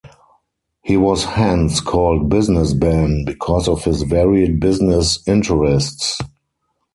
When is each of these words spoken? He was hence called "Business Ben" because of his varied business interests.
He 0.81 0.97
was 0.97 1.25
hence 1.25 1.79
called 1.79 2.27
"Business 2.27 2.73
Ben" 2.73 3.23
because 3.23 3.67
of 3.67 3.83
his 3.83 4.01
varied 4.01 4.59
business 4.59 5.19
interests. 5.27 6.19